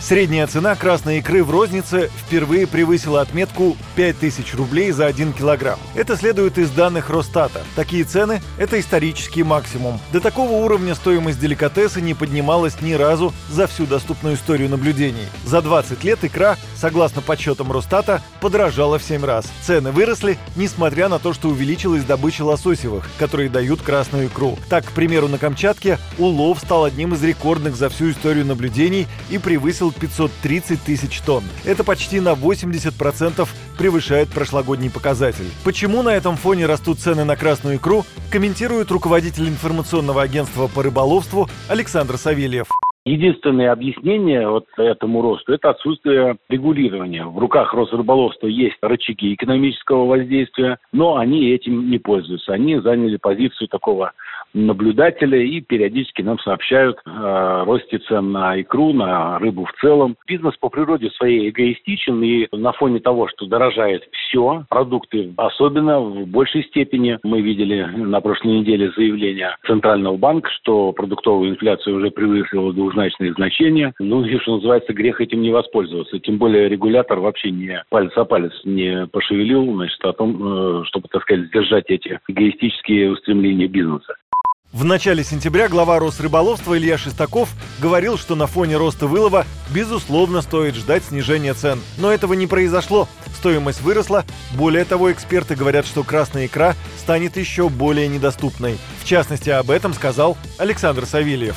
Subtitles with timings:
[0.00, 5.78] Средняя цена красной икры в рознице впервые превысила отметку 5000 рублей за 1 килограмм.
[5.96, 7.62] Это следует из данных Росстата.
[7.74, 10.00] Такие цены– это исторический максимум.
[10.12, 15.26] До такого уровня стоимость деликатеса не поднималась ни разу за всю доступную историю наблюдений.
[15.44, 19.46] За 20 лет икра, согласно подсчетам Росстата, подорожала в 7 раз.
[19.62, 24.58] Цены выросли, несмотря на то, что увеличилась добыча лососевых, которые дают красную икру.
[24.68, 29.38] Так, к примеру, на Камчатке улов стал одним из рекордных за всю историю наблюдений и
[29.38, 31.44] превысил 530 тысяч тонн.
[31.64, 35.46] Это почти на 80% превышает прошлогодний показатель.
[35.64, 41.48] Почему на этом фоне растут цены на красную икру, комментирует руководитель информационного агентства по рыболовству
[41.68, 42.68] Александр Савельев.
[43.08, 47.24] Единственное объяснение вот этому росту– это отсутствие регулирования.
[47.24, 52.52] В руках Росрыболовства есть рычаги экономического воздействия, но они этим не пользуются.
[52.52, 54.12] Они заняли позицию такого
[54.54, 60.16] наблюдателя и периодически нам сообщают о росте цен на икру, на рыбу в целом.
[60.26, 66.26] Бизнес по природе своей эгоистичен, и на фоне того, что дорожает все, продукты особенно в
[66.26, 67.18] большей степени.
[67.22, 73.94] Мы видели на прошлой неделе заявление Центрального банка, что продуктовая инфляция уже превысила двузначные значения.
[73.98, 76.18] Ну и, что называется, грех этим не воспользоваться.
[76.18, 81.08] Тем более регулятор вообще не палец о палец не пошевелил, значит, о том, э, чтобы,
[81.08, 84.14] так сказать, сдержать эти эгоистические устремления бизнеса.
[84.70, 87.48] В начале сентября глава Росрыболовства Илья Шестаков
[87.80, 91.80] говорил, что на фоне роста вылова безусловно стоит ждать снижения цен.
[91.96, 93.08] Но этого не произошло.
[93.38, 94.26] Стоимость выросла.
[94.54, 98.78] Более того, эксперты говорят, что красная икра станет еще более недоступной.
[99.00, 101.56] В частности, об этом сказал Александр Савельев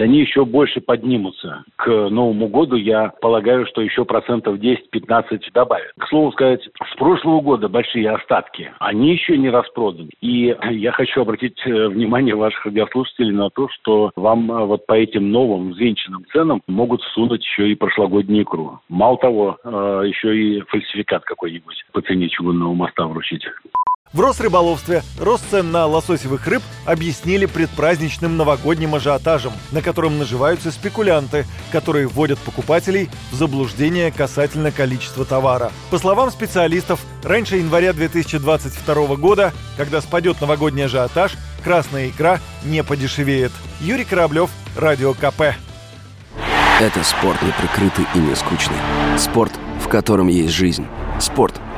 [0.00, 1.64] они еще больше поднимутся.
[1.76, 5.92] К Новому году я полагаю, что еще процентов 10-15 добавят.
[5.98, 6.62] К слову сказать,
[6.92, 10.10] с прошлого года большие остатки, они еще не распроданы.
[10.20, 14.94] И я хочу обратить э, внимание ваших радиослушателей на то, что вам э, вот по
[14.94, 18.80] этим новым взвинченным ценам могут всунуть еще и прошлогоднюю икру.
[18.88, 23.44] Мало того, э, еще и фальсификат какой-нибудь по цене чугунного моста вручить.
[24.12, 31.46] В Росрыболовстве рост цен на лососевых рыб объяснили предпраздничным новогодним ажиотажем, на котором наживаются спекулянты,
[31.70, 35.70] которые вводят покупателей в заблуждение касательно количества товара.
[35.90, 43.52] По словам специалистов, раньше января 2022 года, когда спадет новогодний ажиотаж, красная икра не подешевеет.
[43.80, 45.54] Юрий Кораблев, Радио КП.
[46.80, 48.76] Это спорт не прикрытый и не скучный.
[49.18, 50.86] Спорт, в котором есть жизнь.
[51.20, 51.60] Спорт,